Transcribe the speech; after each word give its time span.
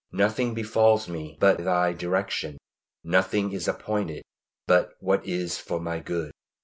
Nothing 0.11 0.55
befalls 0.55 1.07
me 1.07 1.37
but 1.39 1.57
by 1.59 1.63
Thy 1.63 1.93
direction; 1.93 2.57
nothing 3.03 3.51
is 3.51 3.67
appointed 3.67 4.23
but 4.65 4.93
what 4.99 5.23
is 5.27 5.59
for 5.59 5.79
my 5.79 5.99
good. 5.99 6.31